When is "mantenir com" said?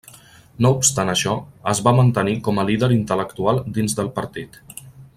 1.99-2.57